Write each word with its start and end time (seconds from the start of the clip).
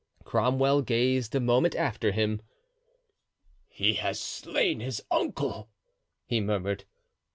Cromwell 0.23 0.81
gazed 0.81 1.35
a 1.35 1.39
moment 1.39 1.75
after 1.75 2.11
him. 2.11 2.41
"He 3.67 3.93
has 3.93 4.19
slain 4.19 4.79
his 4.79 5.03
uncle!" 5.11 5.69
he 6.25 6.41
murmured. 6.41 6.85